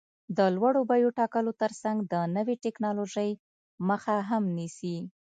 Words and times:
د 0.37 0.39
لوړو 0.55 0.81
بیو 0.91 1.09
ټاکلو 1.19 1.51
ترڅنګ 1.61 1.97
د 2.13 2.15
نوې 2.35 2.55
ټکنالوژۍ 2.63 3.31
مخه 3.89 4.15
هم 4.29 4.43
نیسي. 4.57 4.97